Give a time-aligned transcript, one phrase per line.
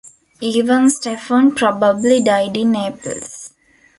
[0.41, 3.53] Ivan Stefan probably died in Naples.